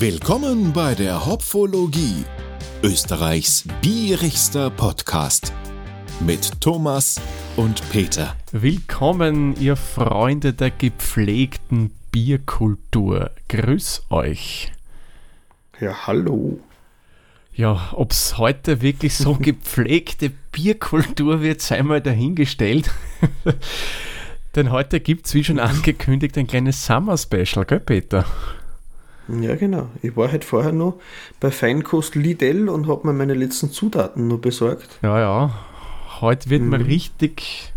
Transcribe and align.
Willkommen 0.00 0.72
bei 0.72 0.94
der 0.94 1.26
Hopfologie, 1.26 2.24
Österreichs 2.84 3.64
bierigster 3.82 4.70
Podcast 4.70 5.52
mit 6.20 6.60
Thomas 6.60 7.20
und 7.56 7.82
Peter. 7.90 8.36
Willkommen, 8.52 9.60
ihr 9.60 9.74
Freunde 9.74 10.52
der 10.52 10.70
gepflegten 10.70 11.90
Bierkultur. 12.12 13.32
Grüß 13.48 14.04
euch. 14.10 14.70
Ja, 15.80 16.06
hallo. 16.06 16.60
Ja, 17.52 17.88
ob 17.90 18.12
es 18.12 18.38
heute 18.38 18.80
wirklich 18.82 19.16
so 19.16 19.34
gepflegte 19.40 20.30
Bierkultur 20.52 21.42
wird, 21.42 21.60
sei 21.60 21.82
mal 21.82 22.00
dahingestellt. 22.00 22.88
Denn 24.54 24.70
heute 24.70 25.00
gibt 25.00 25.26
es, 25.26 25.34
wie 25.34 25.42
schon 25.42 25.58
angekündigt, 25.58 26.38
ein 26.38 26.46
kleines 26.46 26.86
Summer-Special, 26.86 27.64
gell, 27.64 27.80
Peter? 27.80 28.24
Ja, 29.28 29.56
genau. 29.56 29.88
Ich 30.02 30.16
war 30.16 30.32
halt 30.32 30.44
vorher 30.44 30.72
noch 30.72 31.00
bei 31.38 31.50
Feinkost 31.50 32.14
Lidl 32.14 32.68
und 32.68 32.88
habe 32.88 33.06
mir 33.06 33.12
meine 33.12 33.34
letzten 33.34 33.70
Zutaten 33.70 34.26
nur 34.26 34.40
besorgt. 34.40 34.98
Ja, 35.02 35.18
ja. 35.20 35.58
Heute 36.20 36.50
wird 36.50 36.62
mhm. 36.62 36.70
mal 36.70 36.82
richtig 36.82 37.72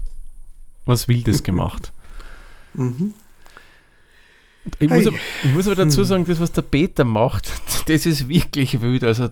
was 0.86 1.08
Wildes 1.08 1.44
gemacht. 1.44 1.92
Mhm. 2.74 3.14
Ich, 4.80 4.90
muss 4.90 5.08
aber, 5.08 5.18
ich 5.44 5.54
muss 5.54 5.66
aber 5.66 5.76
dazu 5.76 6.00
hm. 6.00 6.06
sagen, 6.06 6.26
das, 6.26 6.40
was 6.40 6.52
der 6.52 6.62
Peter 6.62 7.04
macht, 7.04 7.52
das 7.88 8.06
ist 8.06 8.30
wirklich 8.30 8.82
wild. 8.82 9.04
Also 9.04 9.30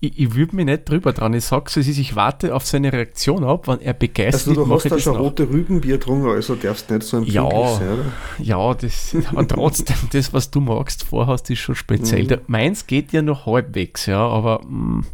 ich, 0.00 0.18
ich 0.18 0.34
würde 0.34 0.56
mich 0.56 0.66
nicht 0.66 0.88
drüber 0.88 1.12
dran. 1.12 1.32
Ich 1.34 1.44
sage 1.44 1.64
es, 1.74 1.76
ich 1.86 2.16
warte 2.16 2.54
auf 2.54 2.66
seine 2.66 2.92
Reaktion 2.92 3.44
ab, 3.44 3.66
wenn 3.68 3.80
er 3.80 3.94
begeistert 3.94 4.42
ist. 4.42 4.48
Also 4.48 4.64
du 4.64 4.74
hast 4.74 4.90
da 4.90 4.98
schon 4.98 5.16
rote 5.16 5.48
Rübenbier 5.48 5.94
getrunken, 5.98 6.28
also 6.28 6.54
darfst 6.54 6.90
nicht 6.90 7.02
so 7.02 7.18
ein 7.18 7.24
ja, 7.24 7.48
sein? 7.50 8.12
Ja, 8.38 8.74
das, 8.74 9.16
aber 9.30 9.48
trotzdem, 9.48 9.96
das, 10.12 10.32
was 10.32 10.50
du 10.50 10.60
magst, 10.60 11.04
vorhast, 11.04 11.48
ist 11.50 11.60
schon 11.60 11.74
speziell. 11.74 12.24
Mhm. 12.24 12.38
Meins 12.46 12.86
geht 12.86 13.12
ja 13.12 13.22
noch 13.22 13.46
halbwegs, 13.46 14.06
ja, 14.06 14.20
aber 14.20 14.60
mh, 14.64 14.98
mm, 14.98 15.06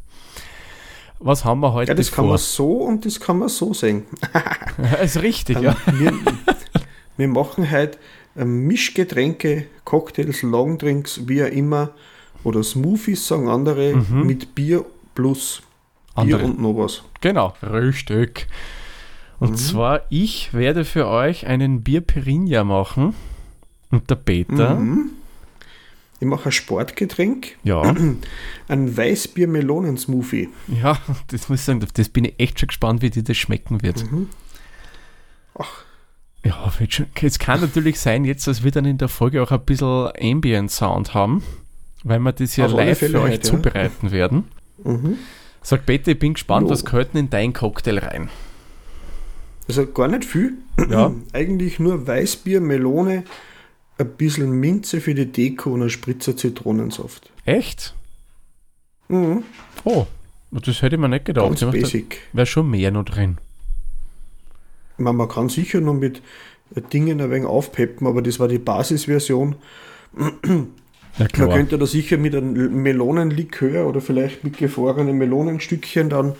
was 1.20 1.44
haben 1.44 1.60
wir 1.60 1.72
heute 1.72 1.92
Ja, 1.92 1.94
das 1.94 2.08
vor? 2.08 2.16
kann 2.16 2.28
man 2.30 2.38
so 2.38 2.72
und 2.78 3.06
das 3.06 3.20
kann 3.20 3.38
man 3.38 3.48
so 3.48 3.72
sehen. 3.72 4.04
das 4.76 5.16
ist 5.16 5.22
richtig, 5.22 5.58
um, 5.58 5.62
ja. 5.62 5.76
Wir, 5.92 6.12
wir 7.16 7.28
machen 7.28 7.70
heute 7.70 7.98
Mischgetränke, 8.34 9.66
Cocktails, 9.84 10.42
Longdrinks, 10.42 11.28
wie 11.28 11.44
auch 11.44 11.48
immer, 11.48 11.90
oder 12.44 12.62
Smoothies, 12.62 13.26
sagen 13.26 13.48
andere, 13.48 13.94
mhm. 13.94 14.26
mit 14.26 14.54
Bier 14.54 14.84
plus 15.14 15.62
andere. 16.14 16.38
Bier 16.38 16.46
und 16.46 16.60
noch 16.60 16.76
was. 16.76 17.02
Genau, 17.20 17.54
richtig. 17.62 18.46
Und 19.38 19.52
mhm. 19.52 19.56
zwar, 19.56 20.02
ich 20.08 20.54
werde 20.54 20.84
für 20.84 21.08
euch 21.08 21.46
einen 21.46 21.82
Bier 21.82 22.00
Pirinha 22.00 22.64
machen. 22.64 23.14
Und 23.90 24.08
der 24.08 24.16
Peter. 24.16 24.76
Mhm. 24.76 25.10
Ich 26.20 26.26
mache 26.26 26.50
ein 26.50 26.52
Sportgetränk. 26.52 27.58
Ja. 27.64 27.82
Ein 28.68 28.96
Weißbier-Melonen-Smoothie. 28.96 30.48
Ja, 30.68 30.96
das 31.26 31.48
muss 31.48 31.58
ich 31.58 31.64
sagen, 31.64 31.84
das 31.92 32.08
bin 32.08 32.24
ich 32.24 32.34
echt 32.38 32.60
schon 32.60 32.68
gespannt, 32.68 33.02
wie 33.02 33.10
dir 33.10 33.24
das 33.24 33.36
schmecken 33.36 33.82
wird. 33.82 34.10
Mhm. 34.10 34.28
Ach. 35.58 35.84
Ja, 36.44 36.72
es 37.20 37.38
kann 37.40 37.60
natürlich 37.60 37.98
sein, 37.98 38.24
jetzt, 38.24 38.46
dass 38.46 38.62
wir 38.62 38.70
dann 38.70 38.84
in 38.84 38.98
der 38.98 39.08
Folge 39.08 39.42
auch 39.42 39.50
ein 39.50 39.64
bisschen 39.64 40.10
Ambient 40.20 40.70
Sound 40.70 41.12
haben 41.12 41.42
weil 42.04 42.18
wir 42.20 42.32
das 42.32 42.56
ja 42.56 42.66
live 42.66 42.98
für 42.98 43.20
euch 43.20 43.32
heute, 43.32 43.40
zubereiten 43.40 44.06
ja. 44.06 44.12
werden. 44.12 44.44
Mhm. 44.84 45.18
Sag 45.62 45.86
Peter, 45.86 46.12
ich 46.12 46.18
bin 46.18 46.34
gespannt, 46.34 46.66
jo. 46.66 46.70
was 46.72 46.84
gehört 46.84 47.14
denn 47.14 47.20
in 47.20 47.30
deinen 47.30 47.52
Cocktail 47.52 47.98
rein? 47.98 48.30
Also 49.68 49.86
gar 49.86 50.08
nicht 50.08 50.24
viel. 50.24 50.54
Ja. 50.90 51.12
Eigentlich 51.32 51.78
nur 51.78 52.06
Weißbier, 52.06 52.60
Melone, 52.60 53.24
ein 53.98 54.10
bisschen 54.10 54.50
Minze 54.52 55.00
für 55.00 55.14
die 55.14 55.26
Deko 55.26 55.72
und 55.72 55.82
ein 55.82 55.90
Spritzer 55.90 56.36
Zitronensaft. 56.36 57.30
Echt? 57.44 57.94
Mhm. 59.08 59.44
Oh, 59.84 60.06
das 60.50 60.82
hätte 60.82 60.96
ich 60.96 61.00
mir 61.00 61.08
nicht 61.08 61.26
gedacht. 61.26 61.60
Ganz 61.60 61.72
basic. 61.72 62.20
Wäre 62.32 62.46
schon 62.46 62.70
mehr 62.70 62.90
noch 62.90 63.04
drin. 63.04 63.38
Man, 64.98 65.16
man 65.16 65.28
kann 65.28 65.48
sicher 65.48 65.80
noch 65.80 65.94
mit 65.94 66.22
Dingen 66.92 67.20
ein 67.20 67.30
wenig 67.30 67.46
aufpeppen, 67.46 68.06
aber 68.06 68.22
das 68.22 68.40
war 68.40 68.48
die 68.48 68.58
Basisversion. 68.58 69.56
Ja, 71.18 71.26
Man 71.38 71.50
könnte 71.50 71.78
da 71.78 71.86
sicher 71.86 72.16
mit 72.16 72.34
einem 72.34 72.82
Melonenlikör 72.82 73.86
oder 73.86 74.00
vielleicht 74.00 74.44
mit 74.44 74.56
gefrorenen 74.56 75.18
Melonenstückchen 75.18 76.08
dann 76.08 76.34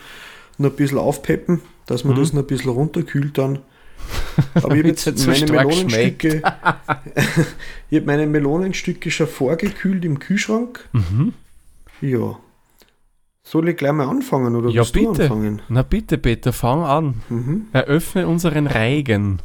noch 0.58 0.70
ein 0.70 0.76
bisschen 0.76 0.98
aufpeppen, 0.98 1.60
dass 1.86 2.04
man 2.04 2.14
mhm. 2.14 2.20
das 2.20 2.32
noch 2.32 2.42
ein 2.42 2.46
bisschen 2.46 2.70
runterkühlt 2.70 3.36
dann. 3.36 3.58
Aber 4.54 4.74
ich 4.74 4.78
habe 4.78 4.88
jetzt 4.88 5.04
so 5.04 5.30
meine 5.30 5.46
Melonenstücke, 5.46 6.42
ich 7.90 7.98
habe 7.98 8.06
meine 8.06 8.26
Melonenstücke 8.26 9.10
schon 9.10 9.26
vorgekühlt 9.26 10.04
im 10.04 10.18
Kühlschrank. 10.18 10.88
Mhm. 10.92 11.34
Ja. 12.00 12.38
Soll 13.44 13.68
ich 13.68 13.76
gleich 13.76 13.92
mal 13.92 14.08
anfangen 14.08 14.54
oder 14.56 14.70
ja, 14.70 14.84
bitte. 14.84 15.58
Na 15.68 15.82
bitte, 15.82 16.16
Peter, 16.16 16.52
fang 16.52 16.82
an. 16.82 17.22
Mhm. 17.28 17.66
Eröffne 17.72 18.26
unseren 18.26 18.66
Reigen. 18.66 19.40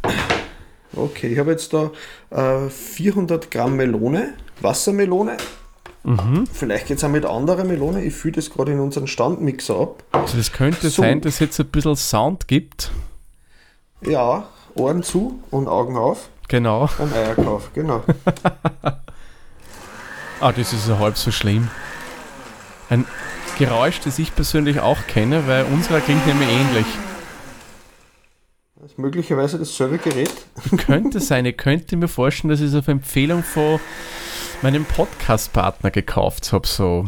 Okay, 0.95 1.27
ich 1.27 1.39
habe 1.39 1.51
jetzt 1.51 1.73
da 1.73 1.91
äh, 2.29 2.69
400 2.69 3.51
Gramm 3.51 3.75
Melone, 3.75 4.33
Wassermelone. 4.61 5.37
Mhm. 6.03 6.45
Vielleicht 6.51 6.87
geht 6.87 6.97
es 6.97 7.03
auch 7.03 7.09
mit 7.09 7.25
anderer 7.25 7.65
Melone. 7.65 8.03
Ich 8.03 8.13
fühle 8.13 8.35
das 8.35 8.49
gerade 8.49 8.71
in 8.71 8.79
unseren 8.79 9.07
Standmixer 9.07 9.77
ab. 9.77 10.03
Also 10.13 10.37
das 10.37 10.53
könnte 10.53 10.89
so. 10.89 11.01
sein, 11.01 11.21
dass 11.21 11.35
es 11.35 11.39
jetzt 11.39 11.59
ein 11.59 11.67
bisschen 11.67 11.95
Sound 11.97 12.47
gibt. 12.47 12.91
Ja, 14.01 14.47
Ohren 14.75 15.03
zu 15.03 15.39
und 15.51 15.67
Augen 15.67 15.97
auf. 15.97 16.29
Genau. 16.47 16.87
Ein 16.97 17.11
Eierkauf, 17.13 17.71
genau. 17.73 18.03
ah, 20.39 20.51
das 20.53 20.71
ist 20.71 20.87
ja 20.87 20.97
halb 20.97 21.17
so 21.17 21.31
schlimm. 21.31 21.67
Ein 22.89 23.05
Geräusch, 23.57 23.99
das 23.99 24.17
ich 24.17 24.33
persönlich 24.33 24.79
auch 24.79 25.07
kenne, 25.07 25.45
weil 25.47 25.65
unserer 25.65 25.99
klingt 25.99 26.25
nämlich 26.25 26.47
ähnlich. 26.47 26.85
Möglicherweise 28.95 29.59
dasselbe 29.59 29.97
Gerät. 29.97 30.33
Könnte 30.85 31.19
sein. 31.19 31.45
Ich 31.45 31.57
könnte 31.57 31.97
mir 31.97 32.07
vorstellen, 32.07 32.49
dass 32.49 32.61
ich 32.61 32.67
es 32.67 32.75
auf 32.75 32.87
Empfehlung 32.87 33.43
von 33.43 33.79
meinem 34.61 34.85
Podcast-Partner 34.85 35.91
gekauft 35.91 36.51
habe. 36.53 36.67
So. 36.67 37.05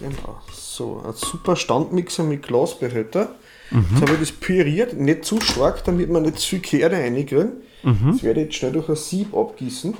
Genau. 0.00 0.40
So, 0.52 1.02
ein 1.06 1.12
super 1.14 1.56
Standmixer 1.56 2.24
mit 2.24 2.42
Glasbehälter. 2.42 3.30
Mhm. 3.70 3.86
Jetzt 3.90 4.02
habe 4.02 4.12
ich 4.14 4.20
das 4.20 4.32
püriert, 4.32 4.94
nicht 4.94 5.24
zu 5.24 5.40
stark, 5.40 5.84
damit 5.84 6.10
man 6.10 6.22
nicht 6.22 6.38
zu 6.38 6.48
viel 6.48 6.60
Kerne 6.60 6.96
reinkriegen. 6.96 7.52
Mhm. 7.82 8.12
Das 8.12 8.22
werde 8.22 8.40
ich 8.40 8.46
jetzt 8.46 8.56
schnell 8.56 8.72
durch 8.72 8.88
ein 8.88 8.96
Sieb 8.96 9.34
abgießen. 9.34 9.94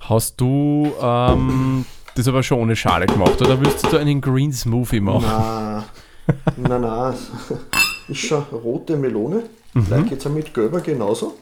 Hast 0.00 0.40
du 0.40 0.92
ähm, 1.00 1.86
das 2.14 2.28
aber 2.28 2.42
schon 2.42 2.60
ohne 2.60 2.76
Schale 2.76 3.06
gemacht 3.06 3.40
oder 3.40 3.60
willst 3.60 3.90
du 3.90 3.96
einen 3.96 4.20
Green 4.20 4.52
Smoothie 4.52 5.00
machen? 5.00 5.24
Nein, 5.26 5.84
nein, 6.56 6.80
nein. 6.82 7.14
Ist 8.08 8.20
schon 8.20 8.42
rote 8.42 8.96
Melone. 8.96 9.44
Mhm. 9.74 9.82
Vielleicht 9.84 10.08
geht 10.08 10.18
es 10.24 10.32
mit 10.32 10.54
gelber 10.54 10.80
genauso. 10.80 11.34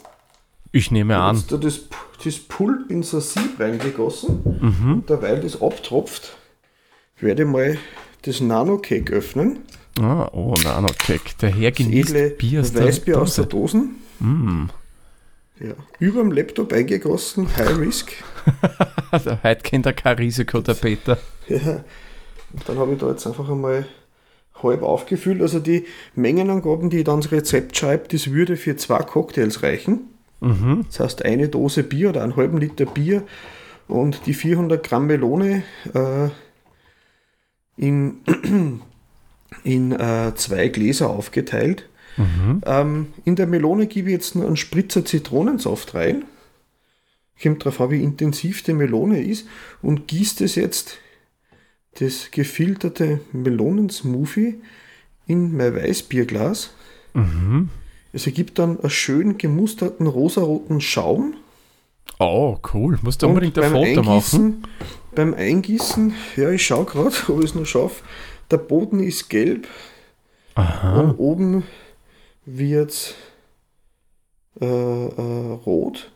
Ich 0.70 0.90
nehme 0.90 1.18
an. 1.18 1.36
Jetzt 1.36 1.52
da 1.52 1.56
das, 1.58 1.80
das 2.24 2.38
Pulp 2.38 2.90
in 2.90 3.02
so 3.02 3.18
ein 3.18 3.22
Sieb 3.22 3.60
reingegossen. 3.60 4.40
Mhm. 4.60 4.92
Und 4.94 5.10
derweil 5.10 5.40
das 5.40 5.60
abtropft, 5.60 6.36
werde 7.20 7.42
ich 7.42 7.48
mal 7.48 7.78
das 8.22 8.40
Nano-Cake 8.40 9.12
öffnen. 9.12 9.60
Ah, 10.00 10.28
oh, 10.32 10.54
Nano-Cake. 10.62 11.34
Der 11.40 11.50
Herr 11.50 11.72
genießt 11.72 12.38
Bier 12.38 12.60
aus 12.60 12.74
Weißbier 12.74 13.14
der 13.14 13.22
aus 13.22 13.34
der 13.34 13.44
Dosen. 13.44 13.96
Mm. 14.20 14.66
Ja, 15.60 15.74
über 15.98 16.22
dem 16.22 16.32
Laptop 16.32 16.72
eingegossen, 16.72 17.54
High 17.56 17.78
Risk. 17.78 18.12
Heute 19.42 19.62
kennt 19.62 19.86
er 19.86 19.92
kein 19.92 20.16
Risiko, 20.16 20.60
der 20.60 20.74
Peter. 20.74 21.18
Ja, 21.48 21.84
und 22.52 22.68
dann 22.68 22.78
habe 22.78 22.92
ich 22.92 22.98
da 22.98 23.10
jetzt 23.10 23.26
einfach 23.26 23.48
einmal 23.48 23.86
halb 24.62 24.82
aufgefüllt. 24.82 25.42
Also 25.42 25.58
die 25.58 25.84
Mengenangaben, 26.14 26.90
die 26.90 26.98
ich 26.98 27.04
dann 27.04 27.16
ins 27.16 27.32
Rezept 27.32 27.76
schreibe, 27.76 28.08
das 28.08 28.30
würde 28.30 28.56
für 28.56 28.76
zwei 28.76 28.98
Cocktails 28.98 29.62
reichen. 29.62 30.08
Mhm. 30.40 30.84
Das 30.88 31.00
heißt, 31.00 31.24
eine 31.24 31.48
Dose 31.48 31.82
Bier 31.82 32.10
oder 32.10 32.22
einen 32.22 32.36
halben 32.36 32.58
Liter 32.58 32.86
Bier 32.86 33.22
und 33.88 34.26
die 34.26 34.34
400 34.34 34.82
Gramm 34.82 35.06
Melone 35.06 35.62
äh, 35.94 36.28
in, 37.76 38.18
in 39.64 39.92
äh, 39.92 40.32
zwei 40.34 40.68
Gläser 40.68 41.10
aufgeteilt. 41.10 41.88
Mhm. 42.16 42.60
Ähm, 42.66 43.06
in 43.24 43.36
der 43.36 43.46
Melone 43.46 43.86
gebe 43.86 44.08
ich 44.08 44.14
jetzt 44.14 44.34
nur 44.34 44.46
einen 44.46 44.56
Spritzer 44.56 45.04
Zitronensaft 45.04 45.94
rein. 45.94 46.24
Kommt 47.42 47.62
darauf 47.64 47.80
an, 47.80 47.90
wie 47.90 48.02
intensiv 48.02 48.62
die 48.62 48.74
Melone 48.74 49.22
ist 49.22 49.46
und 49.80 50.06
gießt 50.06 50.42
es 50.42 50.54
jetzt 50.54 50.98
das 51.98 52.30
gefilterte 52.30 53.20
Melonensmoothie 53.32 54.60
in 55.26 55.56
mein 55.56 55.74
Weißbierglas. 55.74 56.70
Mhm. 57.14 57.68
Es 58.12 58.26
ergibt 58.26 58.58
dann 58.58 58.80
einen 58.80 58.90
schön 58.90 59.38
gemusterten 59.38 60.06
rosaroten 60.06 60.80
Schaum. 60.80 61.34
Oh, 62.18 62.58
cool. 62.74 62.98
Musst 63.02 63.22
du 63.22 63.28
unbedingt 63.28 63.58
ein 63.58 63.72
Foto 63.72 64.02
machen. 64.02 64.66
Beim 65.14 65.34
Eingießen, 65.34 66.14
ja, 66.36 66.50
ich 66.50 66.66
schaue 66.66 66.84
gerade, 66.84 67.14
ob 67.28 67.38
ich 67.40 67.46
es 67.50 67.54
noch 67.54 67.66
schaffe. 67.66 68.02
Der 68.50 68.58
Boden 68.58 69.00
ist 69.00 69.28
gelb. 69.28 69.66
Aha. 70.54 71.00
Und 71.00 71.18
oben 71.18 71.64
wird 72.44 73.14
äh, 74.60 74.66
äh, 74.66 75.52
rot. 75.66 76.10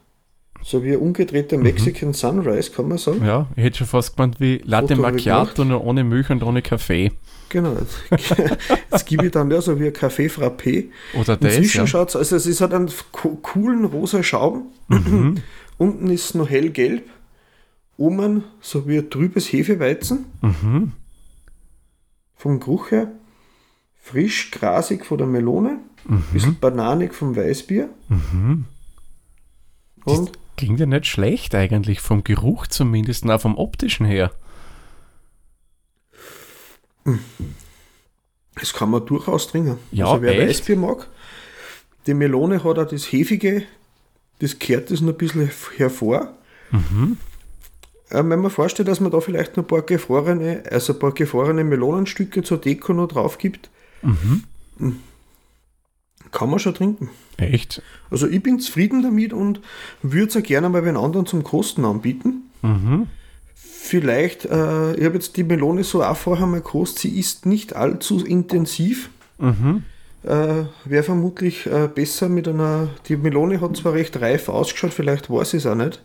So 0.68 0.82
wie 0.82 0.94
ein 0.94 0.98
umgedrehter 0.98 1.58
Mexican 1.58 2.12
Sunrise, 2.12 2.72
kann 2.72 2.88
man 2.88 2.98
sagen. 2.98 3.24
Ja, 3.24 3.46
ich 3.54 3.62
hätte 3.62 3.78
schon 3.78 3.86
fast 3.86 4.16
gemeint 4.16 4.40
wie 4.40 4.60
Latte 4.64 4.96
Macchiato, 4.96 5.64
nur 5.64 5.84
ohne 5.84 6.02
Milch 6.02 6.28
und 6.30 6.42
ohne 6.42 6.60
Kaffee. 6.60 7.12
Genau. 7.50 7.76
Jetzt 8.90 9.06
gebe 9.06 9.26
ich 9.26 9.30
dann 9.30 9.48
ja 9.48 9.60
so 9.60 9.78
wie 9.78 9.86
ein 9.86 9.92
Kaffee 9.92 10.26
Frappé. 10.26 10.86
Oder 11.14 11.36
das, 11.36 11.54
Inzwischen 11.54 11.82
ja. 11.82 11.86
schaut 11.86 12.08
es, 12.08 12.16
also 12.16 12.34
es 12.50 12.60
hat 12.60 12.74
einen 12.74 12.90
co- 13.12 13.36
coolen 13.42 13.84
rosa 13.84 14.24
Schaum. 14.24 14.72
Mhm. 14.88 15.36
Unten 15.78 16.10
ist 16.10 16.24
es 16.24 16.34
noch 16.34 16.50
hellgelb. 16.50 17.04
Oben 17.96 18.42
so 18.60 18.88
wie 18.88 18.98
ein 18.98 19.08
trübes 19.08 19.46
Hefeweizen. 19.52 20.24
Mhm. 20.42 20.92
Vom 22.34 22.58
Geruch 22.58 22.90
her. 22.90 23.12
Frisch, 24.02 24.50
grasig 24.50 25.06
von 25.06 25.18
der 25.18 25.28
Melone. 25.28 25.78
Mhm. 26.08 26.24
Bisschen 26.32 26.58
bananig 26.58 27.14
vom 27.14 27.36
Weißbier. 27.36 27.88
Das 30.04 30.18
Und 30.18 30.32
klingt 30.56 30.80
ja 30.80 30.86
nicht 30.86 31.06
schlecht 31.06 31.54
eigentlich, 31.54 32.00
vom 32.00 32.24
Geruch 32.24 32.66
zumindest, 32.66 33.28
auch 33.28 33.40
vom 33.40 33.56
optischen 33.56 34.06
her. 34.06 34.32
das 38.54 38.72
kann 38.72 38.90
man 38.90 39.06
durchaus 39.06 39.48
trinken. 39.48 39.78
Ja, 39.92 40.06
also 40.06 40.22
wer 40.22 40.38
echt? 40.38 40.60
Weißbier 40.60 40.76
mag, 40.76 41.08
die 42.06 42.14
Melone 42.14 42.64
hat 42.64 42.78
auch 42.78 42.88
das 42.88 43.12
Hefige, 43.12 43.62
das 44.40 44.58
kehrt 44.58 44.90
das 44.90 45.00
noch 45.00 45.12
ein 45.12 45.18
bisschen 45.18 45.50
hervor. 45.76 46.32
Mhm. 46.70 47.16
Äh, 48.10 48.16
wenn 48.24 48.40
man 48.40 48.50
vorstellt, 48.50 48.88
dass 48.88 49.00
man 49.00 49.12
da 49.12 49.20
vielleicht 49.20 49.56
noch 49.56 49.64
ein 49.64 49.68
paar 49.68 49.82
gefrorene, 49.82 50.64
also 50.70 50.92
ein 50.92 50.98
paar 50.98 51.12
gefrorene 51.12 51.64
Melonenstücke 51.64 52.42
zur 52.42 52.58
Deko 52.58 52.92
noch 52.92 53.08
drauf 53.08 53.38
gibt, 53.38 53.70
Mhm. 54.02 54.44
Kann 56.36 56.50
man 56.50 56.58
schon 56.58 56.74
trinken. 56.74 57.08
Echt? 57.38 57.82
Also 58.10 58.28
ich 58.28 58.42
bin 58.42 58.60
zufrieden 58.60 59.02
damit 59.02 59.32
und 59.32 59.60
würde 60.02 60.28
es 60.28 60.36
auch 60.36 60.42
gerne 60.42 60.68
mal 60.68 60.82
den 60.82 60.98
anderen 60.98 61.24
zum 61.24 61.42
Kosten 61.42 61.84
anbieten. 61.84 62.50
Mhm. 62.60 63.06
Vielleicht, 63.54 64.44
äh, 64.44 64.94
ich 64.96 65.04
habe 65.04 65.14
jetzt 65.14 65.38
die 65.38 65.44
Melone 65.44 65.82
so 65.82 66.02
auch 66.02 66.16
vorher 66.16 66.46
mal 66.46 66.60
gekostet, 66.60 66.98
sie 66.98 67.18
ist 67.18 67.46
nicht 67.46 67.74
allzu 67.74 68.22
intensiv. 68.22 69.08
Mhm. 69.38 69.84
Äh, 70.24 70.64
Wäre 70.84 71.02
vermutlich 71.02 71.66
äh, 71.66 71.88
besser 71.88 72.28
mit 72.28 72.48
einer, 72.48 72.88
die 73.08 73.16
Melone 73.16 73.60
hat 73.62 73.76
zwar 73.76 73.94
recht 73.94 74.20
reif 74.20 74.50
ausgeschaut, 74.50 74.92
vielleicht 74.92 75.30
weiß 75.30 75.54
ich 75.54 75.64
es 75.64 75.66
auch 75.66 75.74
nicht, 75.74 76.02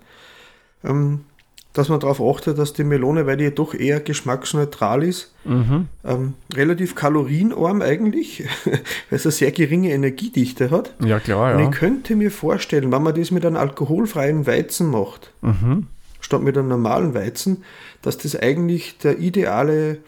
ähm, 0.86 1.26
dass 1.74 1.88
man 1.90 2.00
darauf 2.02 2.20
achtet, 2.22 2.58
dass 2.58 2.74
die 2.74 2.84
Melone, 2.84 3.26
weil 3.28 3.38
die 3.38 3.46
ja 3.46 3.50
doch 3.50 3.74
eher 3.74 4.00
geschmacksneutral 4.02 5.04
ist, 5.04 5.34
Mhm. 5.46 5.88
ähm, 6.04 6.34
relativ 6.54 6.96
kalorienarm 6.96 7.82
eigentlich, 7.82 8.44
weil 8.66 8.82
es 9.10 9.26
eine 9.26 9.32
sehr 9.32 9.52
geringe 9.52 9.92
Energiedichte 9.92 10.70
hat. 10.70 10.94
Ja, 11.04 11.20
klar, 11.20 11.54
Und 11.56 11.62
ja. 11.62 11.70
ich 11.70 11.76
könnte 11.76 12.16
mir 12.16 12.30
vorstellen, 12.32 12.92
wenn 12.92 13.02
man 13.04 13.16
das 13.16 13.32
mit 13.32 13.46
einem 13.46 13.56
alkoholfreien 13.56 14.46
Weizen 14.48 14.90
macht, 14.90 15.32
Mhm. 15.42 15.88
statt 16.20 16.42
mit 16.42 16.58
einem 16.58 16.68
normalen 16.68 17.14
Weizen, 17.14 17.64
dass 18.02 18.18
das 18.18 18.36
eigentlich 18.36 18.98
der 19.00 19.20
ideale 19.20 20.00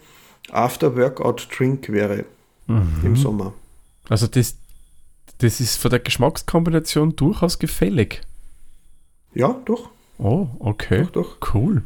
After-Workout-Drink 0.50 1.88
wäre 1.90 2.24
Mhm. 2.66 2.88
im 3.04 3.16
Sommer. 3.16 3.52
Also 4.08 4.26
das, 4.26 4.56
das 5.38 5.60
ist 5.60 5.76
von 5.76 5.90
der 5.90 6.00
Geschmackskombination 6.00 7.16
durchaus 7.16 7.58
gefällig. 7.58 8.20
Ja, 9.34 9.56
doch, 9.64 9.90
Oh, 10.18 10.48
okay. 10.60 11.02
doch, 11.12 11.38
doch. 11.40 11.54
Cool. 11.54 11.82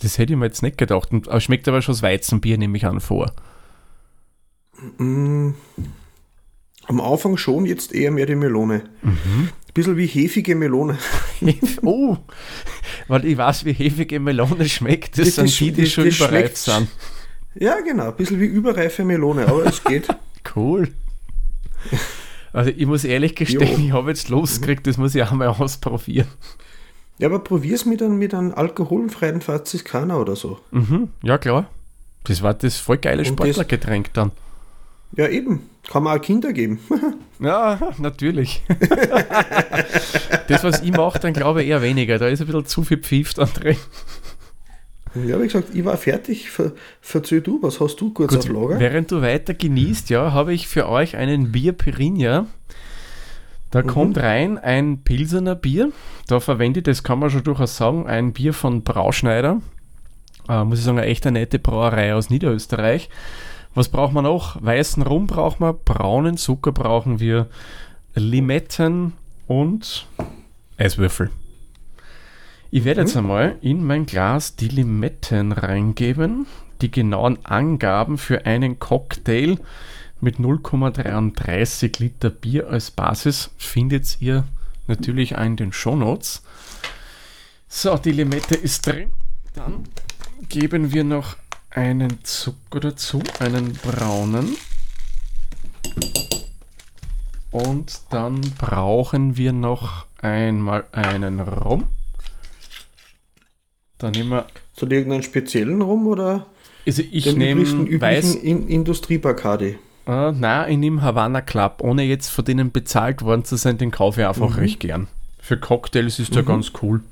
Das 0.00 0.16
hätte 0.18 0.32
ich 0.32 0.38
mir 0.38 0.46
jetzt 0.46 0.62
nicht 0.62 0.78
gedacht. 0.78 1.10
Und, 1.12 1.28
aber 1.28 1.40
schmeckt 1.40 1.66
aber 1.68 1.82
schon 1.82 1.92
das 1.94 2.02
Weizenbier, 2.02 2.56
nehme 2.58 2.76
ich 2.76 2.86
an, 2.86 3.00
vor. 3.00 3.32
Mm, 4.98 5.50
am 6.86 7.00
Anfang 7.00 7.36
schon, 7.36 7.66
jetzt 7.66 7.92
eher 7.92 8.10
mehr 8.10 8.26
die 8.26 8.36
Melone. 8.36 8.84
Mhm. 9.02 9.48
Bisschen 9.74 9.96
wie 9.96 10.06
hefige 10.06 10.54
Melone. 10.54 10.98
oh, 11.82 12.16
weil 13.08 13.24
ich 13.24 13.36
weiß, 13.36 13.64
wie 13.64 13.72
hefige 13.72 14.20
Melone 14.20 14.68
schmeckt. 14.68 15.18
Das, 15.18 15.34
Das 15.34 15.34
sind 15.36 15.60
die, 15.60 15.72
die 15.72 15.82
das- 15.82 15.92
schon 15.92 16.04
das 16.06 16.16
überreif 16.16 16.56
sind. 16.56 16.88
Ja, 17.54 17.80
genau, 17.80 18.08
ein 18.10 18.16
bisschen 18.16 18.40
wie 18.40 18.44
überreife 18.46 19.04
Melone, 19.04 19.46
aber 19.46 19.66
es 19.66 19.82
geht. 19.84 20.08
Cool. 20.56 20.88
Also 22.54 22.70
ich 22.74 22.86
muss 22.86 23.04
ehrlich 23.04 23.36
gestehen, 23.36 23.80
Jo. 23.80 23.86
ich 23.86 23.92
habe 23.92 24.08
jetzt 24.08 24.28
losgekriegt, 24.30 24.86
das 24.86 24.96
muss 24.96 25.14
ich 25.14 25.22
auch 25.22 25.32
mal 25.32 25.48
ausprobieren. 25.48 26.26
Ja, 27.18 27.26
aber 27.28 27.40
probier's 27.40 27.84
mit 27.84 28.02
einem, 28.02 28.18
mit 28.18 28.32
einem 28.34 28.52
alkoholfreien 28.54 29.40
Franziskaner 29.40 30.20
oder 30.20 30.36
so. 30.36 30.58
Mhm, 30.70 31.08
ja 31.22 31.36
klar. 31.38 31.68
Das 32.24 32.42
war 32.42 32.54
das 32.54 32.76
voll 32.76 32.98
geile 32.98 33.20
Und 33.20 33.26
Sportlergetränk 33.28 34.12
dann. 34.12 34.30
Ja, 35.16 35.26
eben. 35.28 35.68
Kann 35.90 36.02
man 36.02 36.18
auch 36.18 36.22
Kinder 36.22 36.52
geben. 36.52 36.80
Ja, 37.40 37.78
natürlich. 37.98 38.62
das, 40.48 40.64
was 40.64 40.82
ich 40.82 40.90
mache, 40.90 41.20
dann 41.20 41.32
glaube 41.32 41.62
ich 41.62 41.68
eher 41.68 41.82
weniger. 41.82 42.18
Da 42.18 42.26
ist 42.26 42.40
ein 42.40 42.46
bisschen 42.46 42.66
zu 42.66 42.82
viel 42.82 42.98
Pfiff 42.98 43.32
dann 43.34 43.48
drin. 43.52 43.76
ja, 45.14 45.40
wie 45.40 45.44
gesagt, 45.44 45.68
ich 45.72 45.84
war 45.84 45.96
fertig. 45.96 46.50
Ver, 46.50 46.72
verzähl 47.00 47.40
du, 47.42 47.62
was 47.62 47.78
hast 47.80 47.94
du 48.00 48.12
kurz 48.12 48.32
Gut, 48.34 48.40
auf 48.40 48.48
Lager? 48.48 48.80
während 48.80 49.12
du 49.12 49.22
weiter 49.22 49.54
genießt, 49.54 50.10
ja, 50.10 50.32
habe 50.32 50.52
ich 50.52 50.66
für 50.66 50.88
euch 50.88 51.16
einen 51.16 51.52
Bier 51.52 51.72
Pirinha. 51.74 52.46
Da 53.70 53.82
kommt 53.82 54.16
rein 54.16 54.56
ein 54.56 55.02
Pilsener 55.02 55.54
Bier. 55.54 55.92
Da 56.26 56.40
verwende 56.40 56.80
ich, 56.80 56.84
das 56.84 57.02
kann 57.02 57.18
man 57.18 57.30
schon 57.30 57.44
durchaus 57.44 57.76
sagen, 57.76 58.06
ein 58.06 58.32
Bier 58.32 58.54
von 58.54 58.82
Brauschneider. 58.82 59.60
Äh, 60.48 60.64
muss 60.64 60.78
ich 60.78 60.84
sagen, 60.84 60.98
eine 60.98 61.06
echt 61.06 61.26
eine 61.26 61.40
nette 61.40 61.58
Brauerei 61.58 62.14
aus 62.14 62.30
Niederösterreich. 62.30 63.10
Was 63.74 63.90
braucht 63.90 64.14
man 64.14 64.24
noch? 64.24 64.56
Weißen 64.62 65.02
Rum 65.02 65.26
brauchen 65.26 65.60
wir, 65.60 65.74
braunen 65.74 66.36
Zucker 66.38 66.72
brauchen 66.72 67.20
wir, 67.20 67.46
Limetten 68.14 69.12
und 69.46 70.06
Eiswürfel. 70.78 71.30
Ich 72.70 72.84
werde 72.84 73.02
jetzt 73.02 73.16
einmal 73.16 73.56
in 73.60 73.84
mein 73.84 74.06
Glas 74.06 74.56
die 74.56 74.68
Limetten 74.68 75.52
reingeben. 75.52 76.46
Die 76.80 76.90
genauen 76.90 77.38
Angaben 77.44 78.18
für 78.18 78.46
einen 78.46 78.78
Cocktail 78.78 79.58
mit 80.20 80.36
0,33 80.36 82.00
Liter 82.00 82.30
Bier 82.30 82.68
als 82.68 82.90
Basis 82.90 83.50
findet 83.56 84.20
ihr 84.20 84.44
natürlich 84.86 85.36
auch 85.36 85.44
in 85.44 85.56
den 85.56 85.72
Shownotes. 85.72 86.42
So, 87.68 87.96
die 87.98 88.12
Limette 88.12 88.54
ist 88.54 88.86
drin. 88.86 89.10
Dann 89.54 89.84
geben 90.48 90.92
wir 90.92 91.04
noch 91.04 91.36
einen 91.70 92.24
Zucker 92.24 92.80
dazu, 92.80 93.22
einen 93.38 93.74
braunen. 93.74 94.56
Und 97.50 98.00
dann 98.10 98.40
brauchen 98.58 99.36
wir 99.36 99.52
noch 99.52 100.06
einmal 100.20 100.86
einen 100.92 101.40
Rum. 101.40 101.84
Dann 103.98 104.12
nehmen 104.12 104.30
wir, 104.30 104.46
Zu 104.74 104.86
irgendeinen 104.86 105.22
speziellen 105.22 105.82
rum 105.82 106.06
oder 106.06 106.46
also 106.86 107.02
ich 107.10 107.24
den 107.24 107.38
nehme 107.38 108.00
weiß, 108.00 108.36
in 108.36 108.68
Industriebacardi? 108.68 109.78
Äh, 110.08 110.32
nein, 110.32 110.72
ich 110.72 110.78
nehme 110.78 111.02
Havana 111.02 111.40
Club, 111.42 111.82
ohne 111.82 112.02
jetzt 112.02 112.28
von 112.28 112.44
denen 112.44 112.72
bezahlt 112.72 113.22
worden 113.22 113.44
zu 113.44 113.56
sein, 113.56 113.78
den 113.78 113.90
kaufe 113.90 114.22
ich 114.22 114.26
einfach 114.26 114.56
recht 114.56 114.80
gern. 114.80 115.06
Für 115.38 115.58
Cocktails 115.58 116.18
ist 116.18 116.34
der 116.34 116.42
ganz 116.42 116.72
cool. 116.82 117.02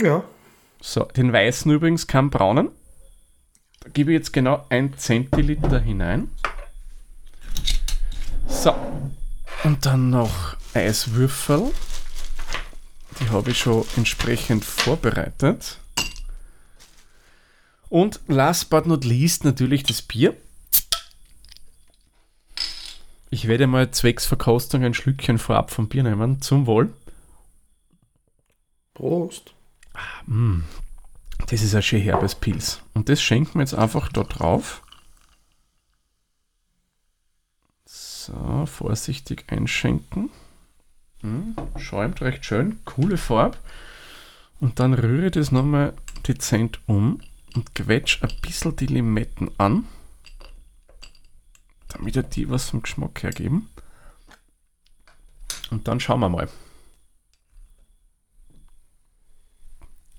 Ja, 0.00 0.22
So, 0.80 1.04
den 1.04 1.32
weißen 1.32 1.72
übrigens, 1.72 2.06
keinen 2.06 2.30
braunen. 2.30 2.68
Da 3.80 3.90
gebe 3.90 4.12
ich 4.12 4.18
jetzt 4.18 4.32
genau 4.32 4.64
ein 4.68 4.96
Zentiliter 4.96 5.80
hinein. 5.80 6.30
So. 8.46 8.74
Und 9.64 9.86
dann 9.86 10.10
noch 10.10 10.56
Eiswürfel. 10.74 11.72
Die 13.20 13.28
habe 13.30 13.50
ich 13.50 13.58
schon 13.58 13.84
entsprechend 13.96 14.64
vorbereitet. 14.64 15.78
Und 17.88 18.20
last 18.28 18.70
but 18.70 18.86
not 18.86 19.04
least 19.04 19.44
natürlich 19.44 19.82
das 19.82 20.02
Bier. 20.02 20.36
Ich 23.38 23.46
werde 23.46 23.68
mal 23.68 23.92
zwecks 23.92 24.26
Verkostung 24.26 24.82
ein 24.82 24.94
Schlückchen 24.94 25.38
vorab 25.38 25.70
vom 25.70 25.88
Bier 25.88 26.02
nehmen. 26.02 26.42
Zum 26.42 26.66
Wohl. 26.66 26.92
Prost. 28.94 29.54
Das 31.46 31.62
ist 31.62 31.72
ein 31.72 31.84
schön 31.84 32.00
herbes 32.00 32.34
Pilz. 32.34 32.82
Und 32.94 33.08
das 33.08 33.22
schenken 33.22 33.54
wir 33.54 33.60
jetzt 33.60 33.74
einfach 33.76 34.08
da 34.08 34.24
drauf. 34.24 34.82
So, 37.84 38.66
vorsichtig 38.66 39.44
einschenken. 39.46 40.30
Hm, 41.20 41.54
schäumt 41.76 42.20
recht 42.22 42.44
schön. 42.44 42.84
Coole 42.84 43.18
Farbe. 43.18 43.56
Und 44.58 44.80
dann 44.80 44.94
rühre 44.94 45.26
ich 45.26 45.32
das 45.32 45.52
nochmal 45.52 45.94
dezent 46.26 46.80
um 46.86 47.20
und 47.54 47.72
quetsch 47.76 48.20
ein 48.20 48.32
bisschen 48.42 48.74
die 48.74 48.86
Limetten 48.86 49.52
an. 49.58 49.84
Damit 51.88 52.16
er 52.16 52.22
die 52.22 52.48
was 52.50 52.70
vom 52.70 52.82
Geschmack 52.82 53.22
hergeben. 53.22 53.68
Und 55.70 55.88
dann 55.88 56.00
schauen 56.00 56.20
wir 56.20 56.28
mal. 56.28 56.48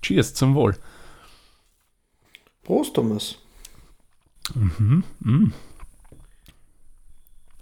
Cheers 0.02 0.34
zum 0.34 0.54
Wohl. 0.54 0.78
Prost, 2.62 2.94
Thomas. 2.94 3.38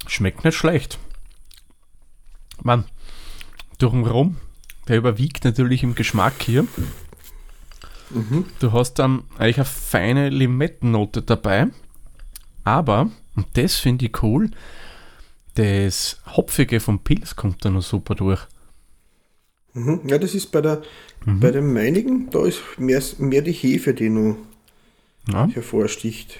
Schmeckt 0.06 0.44
nicht 0.44 0.56
schlecht. 0.56 0.98
Mann, 2.62 2.84
durch 3.78 3.92
den 3.92 4.06
Rum 4.06 4.36
der 4.88 4.96
überwiegt 4.96 5.44
natürlich 5.44 5.82
im 5.82 5.94
Geschmack 5.94 6.42
hier. 6.42 6.66
Mhm. 8.10 8.46
Du 8.58 8.72
hast 8.72 8.94
dann 8.94 9.24
eigentlich 9.36 9.58
eine 9.58 9.64
feine 9.66 10.28
Limettennote 10.30 11.22
dabei. 11.22 11.68
Aber, 12.64 13.10
und 13.38 13.46
das 13.54 13.76
finde 13.76 14.06
ich 14.06 14.22
cool, 14.24 14.50
das 15.54 16.20
Hopfige 16.26 16.80
vom 16.80 16.98
Pilz 16.98 17.36
kommt 17.36 17.64
da 17.64 17.70
noch 17.70 17.82
super 17.82 18.16
durch. 18.16 18.40
Mhm. 19.74 20.00
Ja, 20.06 20.18
das 20.18 20.34
ist 20.34 20.50
bei 20.50 20.60
der 20.60 20.82
mhm. 21.24 21.38
bei 21.38 21.52
dem 21.52 21.72
meinigen, 21.72 22.30
da 22.30 22.44
ist 22.44 22.60
mehr, 22.78 23.00
mehr 23.18 23.42
die 23.42 23.52
Hefe, 23.52 23.94
die 23.94 24.08
noch 24.08 24.36
ja. 25.28 25.46
hervorsticht. 25.46 26.36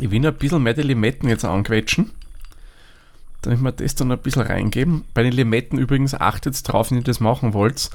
Ich 0.00 0.10
will 0.10 0.26
ein 0.26 0.34
bisschen 0.34 0.60
mehr 0.60 0.74
die 0.74 0.82
Limetten 0.82 1.28
jetzt 1.28 1.44
anquetschen. 1.44 2.10
Damit 3.42 3.60
wir 3.60 3.72
das 3.72 3.94
dann 3.94 4.10
ein 4.10 4.18
bisschen 4.18 4.42
reingeben. 4.42 5.04
Bei 5.14 5.22
den 5.22 5.32
Limetten 5.32 5.78
übrigens 5.78 6.14
achtet 6.14 6.66
drauf, 6.66 6.90
wenn 6.90 6.98
ihr 6.98 7.04
das 7.04 7.20
machen 7.20 7.54
wollt, 7.54 7.90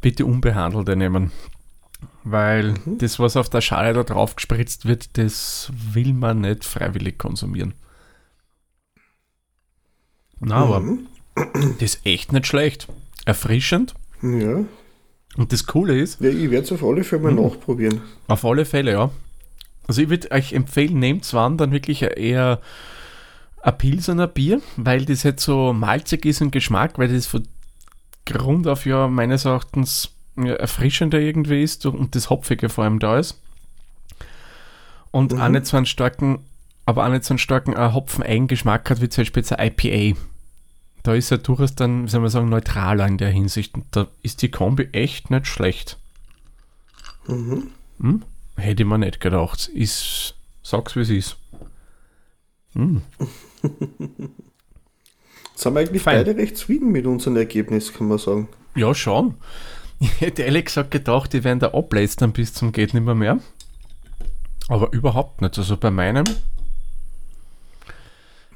bitte 0.00 0.24
unbehandelte 0.24 0.96
nehmen. 0.96 1.32
Weil 2.24 2.72
mhm. 2.72 2.96
das, 2.96 3.18
was 3.18 3.36
auf 3.36 3.50
der 3.50 3.60
Schale 3.60 3.92
da 3.92 4.04
drauf 4.04 4.36
gespritzt 4.36 4.86
wird, 4.86 5.18
das 5.18 5.70
will 5.74 6.14
man 6.14 6.40
nicht 6.40 6.64
freiwillig 6.64 7.18
konsumieren. 7.18 7.74
Na, 10.40 10.64
mhm. 10.64 10.72
aber 10.72 11.62
das 11.78 11.94
ist 11.94 12.06
echt 12.06 12.32
nicht 12.32 12.46
schlecht. 12.46 12.88
Erfrischend. 13.24 13.94
Ja. 14.22 14.64
Und 15.36 15.52
das 15.52 15.66
Coole 15.66 15.98
ist. 15.98 16.20
Ja, 16.20 16.30
ich 16.30 16.50
werde 16.50 16.64
es 16.64 16.72
auf 16.72 16.82
alle 16.82 17.04
Fälle 17.04 17.22
mal 17.22 17.32
mhm. 17.32 17.42
nachprobieren. 17.42 18.00
Auf 18.26 18.44
alle 18.44 18.64
Fälle, 18.64 18.92
ja. 18.92 19.10
Also 19.86 20.02
ich 20.02 20.08
würde 20.08 20.30
euch 20.30 20.52
empfehlen, 20.52 20.98
nehmt 20.98 21.24
zwar 21.24 21.50
dann 21.50 21.72
wirklich 21.72 22.02
eher 22.02 22.60
ein 23.62 23.78
Pilsener 23.78 24.26
Bier, 24.26 24.60
weil 24.76 25.04
das 25.04 25.24
halt 25.24 25.40
so 25.40 25.72
malzig 25.72 26.24
ist 26.24 26.40
im 26.40 26.50
Geschmack, 26.50 26.98
weil 26.98 27.08
das 27.08 27.26
von 27.26 27.46
Grund 28.24 28.66
auf 28.66 28.86
ja 28.86 29.08
meines 29.08 29.44
Erachtens 29.44 30.10
ja, 30.36 30.54
erfrischender 30.54 31.18
irgendwie 31.18 31.62
ist 31.62 31.84
und 31.86 32.14
das 32.14 32.30
Hopfige 32.30 32.68
vor 32.68 32.84
allem 32.84 32.98
da 32.98 33.18
ist. 33.18 33.40
Und 35.10 35.32
mhm. 35.32 35.40
auch 35.40 35.48
nicht 35.48 35.66
so 35.66 35.76
einen 35.76 35.86
starken, 35.86 36.40
aber 36.86 37.04
auch 37.04 37.10
nicht 37.10 37.24
so 37.24 37.34
einen 37.34 37.38
starken 37.38 37.72
äh, 37.72 37.92
Hopfen-Eigengeschmack 37.92 38.88
hat, 38.90 39.00
wie 39.00 39.08
zum 39.08 39.22
Beispiel 39.22 39.42
jetzt 39.42 39.52
ein 39.52 39.72
IPA. 39.76 40.20
Da 41.02 41.14
ist 41.14 41.30
er 41.30 41.38
durchaus 41.38 41.74
dann, 41.74 42.04
wie 42.04 42.08
soll 42.08 42.20
man 42.20 42.30
sagen, 42.30 42.48
neutraler 42.48 43.06
in 43.06 43.18
der 43.18 43.30
Hinsicht. 43.30 43.74
Und 43.74 43.84
da 43.92 44.08
ist 44.22 44.42
die 44.42 44.50
Kombi 44.50 44.88
echt 44.92 45.30
nicht 45.30 45.46
schlecht. 45.46 45.98
Mhm. 47.26 47.68
Hm? 48.00 48.22
Hätte 48.56 48.82
ich 48.82 48.88
mir 48.88 48.98
nicht 48.98 49.20
gedacht. 49.20 49.68
Ist, 49.68 50.34
sag's 50.62 50.96
wie 50.96 51.00
es 51.00 51.10
ist. 51.10 51.36
Hm. 52.74 53.02
Sind 55.54 55.74
wir 55.74 55.80
eigentlich 55.80 56.02
Fein. 56.02 56.24
beide 56.24 56.36
recht 56.36 56.56
zufrieden 56.56 56.90
mit 56.90 57.06
unserem 57.06 57.36
Ergebnis, 57.36 57.92
kann 57.92 58.08
man 58.08 58.18
sagen. 58.18 58.48
Ja, 58.74 58.94
schon. 58.94 59.34
Ich 60.02 60.22
hätte 60.22 60.44
ehrlich 60.44 60.64
gesagt 60.64 60.92
gedacht, 60.92 61.34
die 61.34 61.44
werden 61.44 61.58
da 61.58 61.74
ablästern 61.74 62.32
bis 62.32 62.54
zum 62.54 62.72
geht 62.72 62.94
nicht 62.94 63.04
mehr, 63.04 63.14
mehr. 63.14 63.38
Aber 64.68 64.90
überhaupt 64.94 65.42
nicht. 65.42 65.58
Also 65.58 65.76
bei 65.76 65.90
meinem 65.90 66.24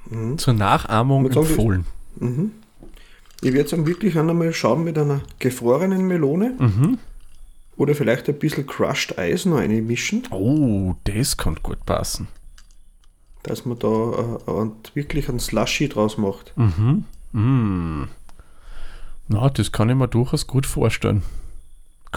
mhm. 0.06 0.38
zur 0.38 0.54
Nachahmung 0.54 1.30
empfohlen. 1.30 1.84
Mhm. 2.18 2.52
Ich 3.40 3.52
werde 3.52 3.70
jetzt 3.70 3.86
wirklich 3.86 4.18
einmal 4.18 4.52
schauen 4.52 4.84
mit 4.84 4.96
einer 4.96 5.20
gefrorenen 5.38 6.06
Melone. 6.06 6.54
Mhm. 6.58 6.98
Oder 7.76 7.94
vielleicht 7.94 8.28
ein 8.28 8.38
bisschen 8.38 8.66
Crushed 8.66 9.18
Eis 9.18 9.44
noch 9.44 9.58
einmischen. 9.58 10.22
Oh, 10.30 10.94
das 11.04 11.36
kann 11.36 11.58
gut 11.62 11.84
passen. 11.84 12.28
Dass 13.42 13.66
man 13.66 13.78
da 13.78 14.38
äh, 14.46 14.94
wirklich 14.94 15.28
einen 15.28 15.40
Slushy 15.40 15.88
draus 15.88 16.16
macht. 16.16 16.56
Mhm. 16.56 17.04
Mm. 17.32 18.08
Na, 19.28 19.50
das 19.50 19.72
kann 19.72 19.90
ich 19.90 19.96
mir 19.96 20.08
durchaus 20.08 20.46
gut 20.46 20.66
vorstellen. 20.66 21.22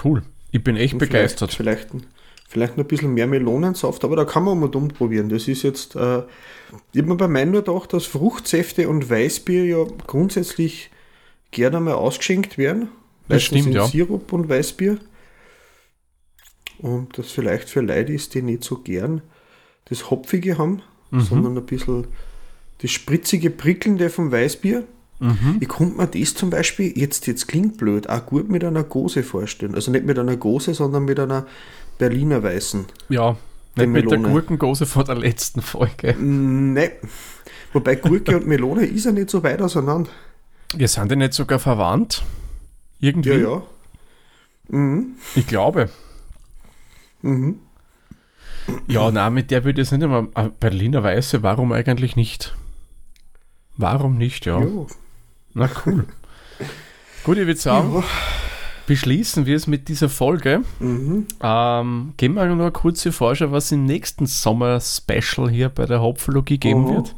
Cool. 0.04 0.22
Ich 0.52 0.64
bin 0.64 0.78
echt 0.78 0.94
Und 0.94 1.00
begeistert. 1.00 1.54
Vielleicht, 1.54 1.90
vielleicht, 1.90 2.08
vielleicht 2.48 2.78
noch 2.78 2.86
ein 2.86 2.88
bisschen 2.88 3.14
mehr 3.14 3.28
Melonensaft, 3.28 4.04
aber 4.04 4.16
da 4.16 4.26
kann 4.26 4.44
man 4.44 4.60
mal 4.60 4.70
dumm 4.70 4.88
probieren. 4.88 5.30
Das 5.30 5.48
ist 5.48 5.64
jetzt, 5.64 5.96
äh, 5.96 6.20
ich 6.94 7.02
habe 7.02 7.10
mir 7.10 7.16
bei 7.16 7.28
meinem 7.28 7.52
nur 7.52 7.64
gedacht, 7.64 7.94
dass 7.94 8.06
Fruchtsäfte 8.06 8.90
und 8.90 9.10
Weißbier 9.10 9.66
ja 9.66 9.86
grundsätzlich 10.08 10.90
gerne 11.52 11.80
mal 11.82 11.96
ausgeschenkt 11.96 12.58
werden. 12.58 12.90
Das 13.28 13.44
stimmt, 13.44 13.74
ja. 13.74 13.86
Sirup 13.86 14.32
und 14.32 14.48
Weißbier. 14.48 14.98
Und 16.80 17.18
das 17.18 17.32
vielleicht 17.32 17.70
für 17.70 17.82
Leute 17.82 18.14
ist, 18.14 18.34
die 18.34 18.42
nicht 18.42 18.64
so 18.64 18.78
gern 18.78 19.22
das 19.86 20.10
Hopfige 20.10 20.58
haben, 20.58 20.82
mhm. 21.12 21.22
sondern 21.22 21.58
ein 21.58 21.66
bisschen 21.66 22.08
das 22.82 22.92
spritzige, 22.92 23.50
prickelnde 23.50 24.10
vom 24.10 24.32
Weißbier. 24.32 24.84
Mhm. 25.20 25.58
Ich 25.60 25.68
konnte 25.68 25.98
mir 25.98 26.08
das 26.08 26.36
zum 26.36 26.50
Beispiel, 26.50 26.98
jetzt, 26.98 27.28
jetzt 27.28 27.48
klingt 27.48 27.78
blöd, 27.78 28.10
auch 28.10 28.26
gut 28.26 28.50
mit 28.50 28.64
einer 28.64 28.84
Gose 28.84 29.24
vorstellen. 29.24 29.74
Also 29.74 29.92
nicht 29.92 30.06
mit 30.06 30.20
einer 30.20 30.38
Gose, 30.38 30.74
sondern 30.74 31.06
mit 31.06 31.20
einer 31.20 31.46
Berliner 31.98 32.44
Weißen. 32.44 32.86
Ja, 33.10 33.36
nicht 33.76 33.90
mit 33.90 34.12
der 34.12 34.20
Gurkengose 34.20 34.86
von 34.86 35.06
der 35.06 35.16
letzten 35.16 35.62
Folge. 35.62 36.16
Nein. 36.20 36.92
Wobei 37.74 37.96
Gurke 37.96 38.38
und 38.38 38.48
Melone 38.48 38.86
ist 38.86 39.06
ja 39.06 39.12
nicht 39.12 39.30
so 39.30 39.44
weit 39.44 39.62
auseinander. 39.62 40.10
Wir 40.76 40.88
sind 40.88 41.10
ja 41.10 41.16
nicht 41.16 41.34
sogar 41.34 41.60
verwandt. 41.60 42.24
Irgendwie. 43.00 43.30
Ja, 43.30 43.38
ja. 43.38 43.64
Mhm. 44.70 45.16
Ich 45.36 45.48
glaube. 45.48 45.90
Mhm. 47.22 47.60
Ja, 48.88 49.12
na, 49.12 49.30
mit 49.30 49.52
der 49.52 49.64
würde 49.64 49.82
ich 49.82 49.88
jetzt 49.88 49.98
nicht 49.98 50.04
immer. 50.04 50.28
Äh, 50.36 50.50
Berliner 50.60 51.04
Weiße, 51.04 51.42
warum 51.44 51.72
eigentlich 51.72 52.16
nicht? 52.16 52.56
Warum 53.78 54.18
nicht, 54.18 54.46
ja? 54.46 54.60
Jo. 54.60 54.88
Na 55.58 55.68
cool. 55.86 56.06
Gut, 57.24 57.38
ich 57.38 57.48
würde 57.48 57.60
sagen, 57.60 57.92
ja. 57.96 58.04
beschließen 58.86 59.48
wir 59.48 59.56
es 59.56 59.66
mit 59.66 59.88
dieser 59.88 60.08
Folge. 60.08 60.62
Mhm. 60.80 61.28
Ähm, 61.42 62.14
geben 62.16 62.36
wir 62.36 62.46
noch 62.46 62.62
eine 62.62 62.72
kurze 62.72 63.12
Vorschau, 63.12 63.52
was 63.52 63.72
im 63.72 63.86
nächsten 63.86 64.28
Sommer-Special 64.28 65.50
hier 65.50 65.70
bei 65.70 65.88
der 65.88 66.00
Hopfologie 66.00 66.60
geben 66.60 66.86
oh. 66.86 66.96
wird. 66.96 67.16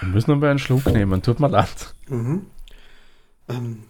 Wir 0.00 0.08
müssen 0.08 0.30
noch 0.30 0.38
mal 0.38 0.48
einen 0.48 0.58
Schluck 0.58 0.86
nehmen, 0.86 1.20
tut 1.20 1.38
mir 1.38 1.48
leid. 1.48 1.94
Mhm. 2.08 2.46
Ähm, 3.50 3.82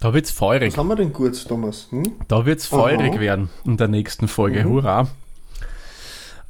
da 0.00 0.12
wird 0.12 0.24
es 0.24 0.32
feurig. 0.32 0.72
Was 0.72 0.78
haben 0.78 0.88
wir 0.88 0.96
denn 0.96 1.12
kurz, 1.12 1.44
Thomas? 1.44 1.86
Hm? 1.90 2.14
Da 2.26 2.46
wird 2.46 2.58
es 2.58 2.66
feurig 2.66 3.12
Aha. 3.12 3.20
werden 3.20 3.48
in 3.64 3.76
der 3.76 3.86
nächsten 3.86 4.26
Folge. 4.26 4.64
Mhm. 4.64 4.70
Hurra! 4.70 5.08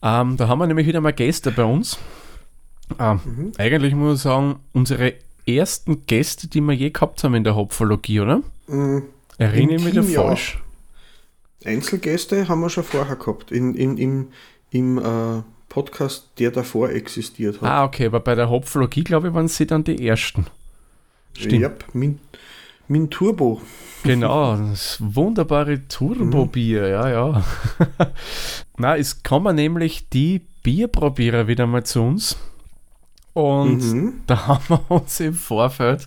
Ähm, 0.03 0.39
da 0.39 0.49
haben 0.49 0.59
wir 0.61 0.67
nämlich 0.67 0.87
wieder 0.87 1.03
mal 1.03 1.13
Gäste 1.13 1.51
bei 1.51 1.65
uns. 1.65 1.99
Ähm, 2.99 3.21
mhm. 3.25 3.53
Eigentlich 3.59 3.95
muss 3.95 4.19
ich 4.19 4.23
sagen, 4.23 4.57
unsere 4.73 5.15
ersten 5.47 6.07
Gäste, 6.07 6.49
die 6.49 6.61
wir 6.61 6.75
je 6.75 6.91
gehabt 6.91 7.23
haben 7.25 7.35
in 7.35 7.45
der 7.45 7.57
Hopfologie, 7.57 8.21
oder? 8.21 8.43
Mhm. 8.67 9.05
Erinnere 9.39 9.77
ich 9.77 9.85
mich 9.85 9.95
da 9.95 10.03
falsch? 10.03 10.63
Einzelgäste 11.65 12.49
haben 12.49 12.61
wir 12.61 12.71
schon 12.71 12.85
vorher 12.85 13.17
gehabt. 13.17 13.51
In, 13.53 13.75
in, 13.75 13.99
im 13.99 14.29
im 14.71 14.99
äh, 14.99 15.43
Podcast, 15.69 16.31
der 16.39 16.51
davor 16.51 16.91
existiert 16.91 17.61
hat. 17.61 17.69
Ah, 17.69 17.85
okay, 17.85 18.07
aber 18.07 18.21
bei 18.21 18.35
der 18.35 18.49
Hopfologie, 18.49 19.05
glaube 19.05 19.29
ich, 19.29 19.35
waren 19.35 19.49
sie 19.49 19.67
dann 19.67 19.85
die 19.85 20.07
ersten. 20.07 20.47
Stimmt. 21.37 21.63
Yep, 21.63 21.85
min, 21.93 22.19
min 22.89 23.11
Turbo. 23.11 23.61
Genau, 24.03 24.57
das 24.57 24.99
wunderbare 25.01 25.87
Turbo-Bier, 25.87 26.89
ja, 26.89 27.09
ja. 27.11 27.45
Na, 28.79 28.97
es 28.97 29.23
kommen 29.23 29.57
nämlich 29.57 30.09
die 30.09 30.41
Bierprobierer 30.63 31.47
wieder 31.47 31.67
mal 31.67 31.85
zu 31.85 32.03
uns. 32.03 32.37
Und 33.33 33.83
mhm. 33.83 34.21
da 34.27 34.47
haben 34.47 34.65
wir 34.69 34.91
uns 34.91 35.21
im 35.21 35.35
Vorfeld 35.35 36.07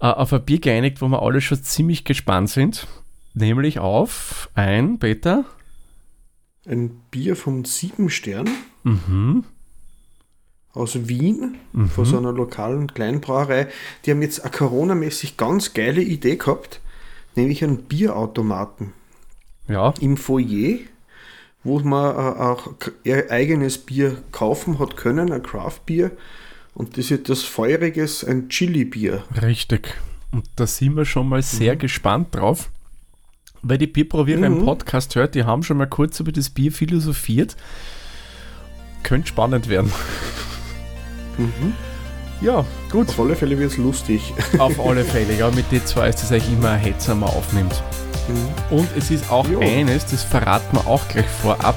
äh, 0.00 0.06
auf 0.06 0.32
ein 0.32 0.44
Bier 0.44 0.60
geeinigt, 0.60 1.00
wo 1.00 1.08
wir 1.08 1.22
alle 1.22 1.40
schon 1.40 1.62
ziemlich 1.62 2.04
gespannt 2.04 2.50
sind. 2.50 2.86
Nämlich 3.34 3.78
auf 3.78 4.50
ein, 4.54 4.98
Peter? 4.98 5.44
Ein 6.66 7.00
Bier 7.10 7.36
vom 7.36 7.64
Sieben 7.64 8.10
Stern. 8.10 8.48
Mhm 8.82 9.44
aus 10.76 11.08
Wien, 11.08 11.56
mhm. 11.72 11.88
von 11.88 12.04
so 12.04 12.18
einer 12.18 12.32
lokalen 12.32 12.92
Kleinbrauerei. 12.92 13.68
Die 14.04 14.10
haben 14.10 14.22
jetzt 14.22 14.40
eine 14.40 14.50
Corona-mäßig 14.50 15.36
ganz 15.36 15.72
geile 15.72 16.02
Idee 16.02 16.36
gehabt, 16.36 16.80
nämlich 17.34 17.64
einen 17.64 17.84
Bierautomaten. 17.84 18.92
Ja. 19.68 19.94
Im 20.00 20.16
Foyer, 20.16 20.78
wo 21.66 21.80
man 21.80 22.14
äh, 22.14 22.40
auch 22.40 22.68
ihr 23.04 23.30
eigenes 23.30 23.78
Bier 23.78 24.22
kaufen 24.32 24.78
hat 24.78 24.96
können, 24.96 25.32
ein 25.32 25.42
Craft-Bier. 25.42 26.12
Und 26.74 26.96
das 26.96 27.10
ist 27.10 27.28
das 27.28 27.42
Feuriges, 27.42 28.22
ein 28.22 28.48
Chili-Bier. 28.48 29.24
Richtig. 29.42 29.94
Und 30.30 30.44
da 30.56 30.66
sind 30.66 30.96
wir 30.96 31.04
schon 31.04 31.28
mal 31.28 31.42
sehr 31.42 31.74
mhm. 31.74 31.78
gespannt 31.78 32.34
drauf. 32.34 32.70
Weil 33.62 33.78
die 33.78 33.86
Bierprobierer 33.86 34.48
mhm. 34.48 34.58
im 34.58 34.64
Podcast 34.64 35.14
hört, 35.16 35.34
die 35.34 35.44
haben 35.44 35.62
schon 35.62 35.78
mal 35.78 35.88
kurz 35.88 36.20
über 36.20 36.32
das 36.32 36.50
Bier 36.50 36.70
philosophiert. 36.70 37.56
Könnte 39.02 39.28
spannend 39.28 39.68
werden. 39.68 39.90
Mhm. 41.38 41.72
Ja, 42.42 42.64
gut. 42.90 43.08
Auf 43.08 43.20
alle 43.20 43.34
Fälle 43.34 43.58
wird 43.58 43.72
es 43.72 43.78
lustig. 43.78 44.34
Auf 44.58 44.78
alle 44.78 45.04
Fälle, 45.04 45.36
ja, 45.38 45.50
mit 45.50 45.72
den 45.72 45.84
zwei 45.86 46.10
ist 46.10 46.22
es 46.22 46.30
eigentlich 46.30 46.52
immer 46.52 46.70
ein 46.70 46.80
Hetzer, 46.80 47.14
man 47.14 47.30
aufnimmt. 47.30 47.82
Mhm. 48.28 48.78
Und 48.78 48.88
es 48.96 49.10
ist 49.10 49.30
auch 49.30 49.46
jo. 49.48 49.60
eines, 49.60 50.06
das 50.06 50.22
verraten 50.22 50.76
wir 50.76 50.86
auch 50.86 51.06
gleich 51.08 51.26
vorab. 51.26 51.76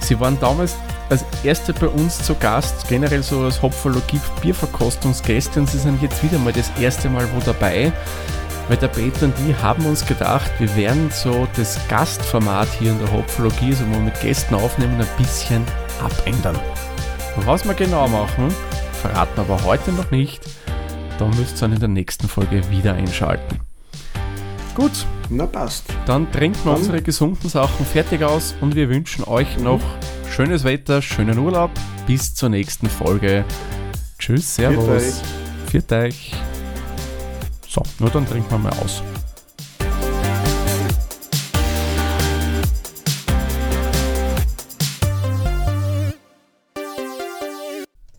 Sie 0.00 0.18
waren 0.20 0.38
damals 0.40 0.76
als 1.08 1.24
erste 1.44 1.72
bei 1.72 1.86
uns 1.88 2.22
zu 2.22 2.34
Gast, 2.34 2.88
generell 2.88 3.22
so 3.22 3.42
als 3.42 3.62
Hopfologie 3.62 4.20
Bierverkostungsgäste 4.40 5.60
und 5.60 5.70
sie 5.70 5.78
sind 5.78 6.02
jetzt 6.02 6.22
wieder 6.22 6.38
mal 6.38 6.52
das 6.52 6.70
erste 6.80 7.08
Mal 7.08 7.26
wo 7.34 7.40
dabei, 7.40 7.92
weil 8.68 8.76
der 8.76 8.88
Peter 8.88 9.26
und 9.26 9.34
die 9.38 9.54
haben 9.62 9.86
uns 9.86 10.04
gedacht, 10.04 10.50
wir 10.58 10.74
werden 10.76 11.10
so 11.12 11.46
das 11.56 11.78
Gastformat 11.88 12.68
hier 12.78 12.90
in 12.90 12.98
der 12.98 13.12
Hopfologie, 13.12 13.72
so 13.72 13.86
wo 13.88 13.92
wir 13.92 14.00
mit 14.00 14.20
Gästen 14.20 14.54
aufnehmen, 14.54 15.00
ein 15.00 15.24
bisschen 15.24 15.64
abändern. 16.02 16.58
Was 17.44 17.64
wir 17.64 17.74
genau 17.74 18.08
machen, 18.08 18.52
verraten 19.02 19.40
aber 19.40 19.62
heute 19.64 19.92
noch 19.92 20.10
nicht. 20.10 20.42
Da 21.18 21.26
müsst 21.26 21.56
ihr 21.56 21.60
dann 21.60 21.72
in 21.72 21.80
der 21.80 21.88
nächsten 21.88 22.28
Folge 22.28 22.68
wieder 22.70 22.94
einschalten. 22.94 23.60
Gut. 24.74 25.06
Na 25.28 25.46
passt. 25.46 25.84
Dann 26.06 26.30
trinken 26.30 26.64
wir 26.64 26.76
unsere 26.76 27.02
gesunden 27.02 27.50
Sachen 27.50 27.84
fertig 27.84 28.22
aus 28.22 28.54
und 28.60 28.74
wir 28.74 28.88
wünschen 28.88 29.24
euch 29.24 29.56
mhm. 29.58 29.64
noch 29.64 29.82
schönes 30.30 30.64
Wetter, 30.64 31.02
schönen 31.02 31.38
Urlaub. 31.38 31.70
Bis 32.06 32.34
zur 32.34 32.48
nächsten 32.48 32.88
Folge. 32.88 33.44
Tschüss, 34.18 34.54
Servus. 34.54 35.22
Viert 35.66 35.92
euch. 35.92 36.32
So, 37.66 37.82
nur 37.98 38.10
dann 38.10 38.26
trinken 38.26 38.50
wir 38.50 38.58
mal 38.58 38.72
aus. 38.84 39.02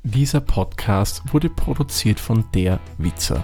Dieser 0.03 0.41
Podcast 0.41 1.21
wurde 1.31 1.49
produziert 1.49 2.19
von 2.19 2.43
der 2.53 2.79
Witzer. 2.97 3.43